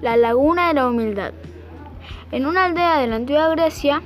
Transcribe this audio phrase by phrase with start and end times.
[0.00, 1.34] La laguna de la humildad.
[2.32, 4.00] En una aldea de la antigua Grecia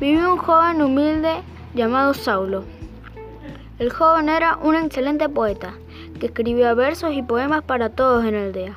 [0.00, 1.42] vivía un joven humilde
[1.74, 2.64] llamado Saulo.
[3.78, 5.74] El joven era un excelente poeta
[6.18, 8.76] que escribía versos y poemas para todos en la aldea.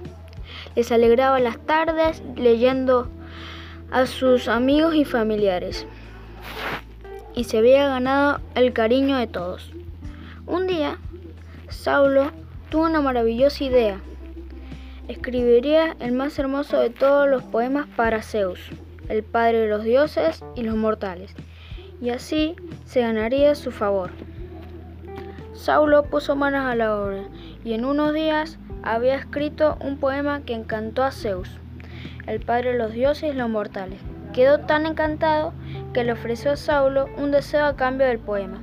[0.75, 3.07] Les alegraba las tardes leyendo
[3.89, 5.88] a sus amigos y familiares
[7.34, 9.71] y se había ganado el cariño de todos.
[10.45, 10.99] Un día,
[11.70, 12.31] Saulo
[12.70, 13.99] tuvo una maravillosa idea
[15.07, 18.59] escribiría el más hermoso de todos los poemas para Zeus,
[19.09, 21.33] el padre de los dioses y los mortales,
[22.01, 22.55] y así
[22.85, 24.11] se ganaría su favor.
[25.53, 27.23] Saulo puso manos a la obra
[27.63, 31.49] y en unos días había escrito un poema que encantó a Zeus,
[32.25, 33.99] el padre de los dioses y los mortales.
[34.33, 35.53] Quedó tan encantado
[35.93, 38.61] que le ofreció a Saulo un deseo a cambio del poema.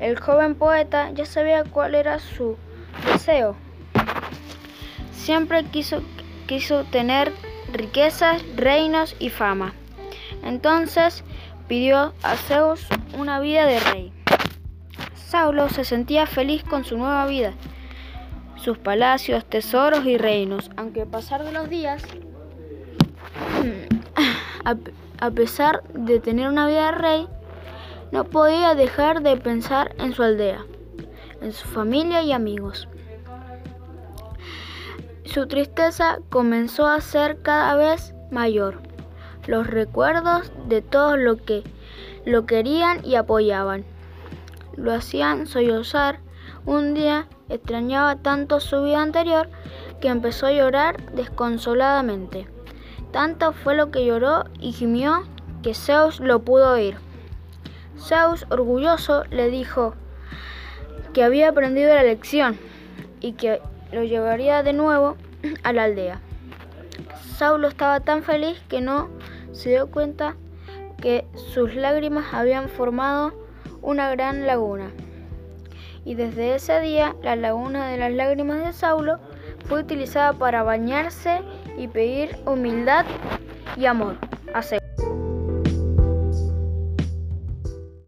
[0.00, 2.56] El joven poeta ya sabía cuál era su
[3.06, 3.56] deseo
[5.18, 6.00] Siempre quiso,
[6.46, 7.32] quiso tener
[7.72, 9.74] riquezas, reinos y fama.
[10.42, 11.24] Entonces
[11.66, 12.86] pidió a Zeus
[13.18, 14.12] una vida de rey.
[15.14, 17.52] Saulo se sentía feliz con su nueva vida,
[18.56, 22.02] sus palacios, tesoros y reinos, aunque a pasar de los días,
[25.20, 27.28] a pesar de tener una vida de rey,
[28.12, 30.64] no podía dejar de pensar en su aldea,
[31.42, 32.88] en su familia y amigos.
[35.28, 38.80] Su tristeza comenzó a ser cada vez mayor.
[39.46, 41.64] Los recuerdos de todos los que
[42.24, 43.84] lo querían y apoyaban
[44.74, 46.20] lo hacían sollozar.
[46.64, 49.50] Un día extrañaba tanto su vida anterior
[50.00, 52.48] que empezó a llorar desconsoladamente.
[53.12, 55.24] Tanto fue lo que lloró y gimió
[55.62, 56.96] que Zeus lo pudo oír.
[57.98, 59.94] Zeus, orgulloso, le dijo
[61.12, 62.58] que había aprendido la lección
[63.20, 63.60] y que
[63.92, 65.16] lo llevaría de nuevo
[65.62, 66.20] a la aldea.
[67.36, 69.08] Saulo estaba tan feliz que no
[69.52, 70.36] se dio cuenta
[71.00, 73.32] que sus lágrimas habían formado
[73.82, 74.90] una gran laguna.
[76.04, 79.18] Y desde ese día la laguna de las lágrimas de Saulo
[79.66, 81.40] fue utilizada para bañarse
[81.76, 83.04] y pedir humildad
[83.76, 84.16] y amor
[84.54, 84.62] a.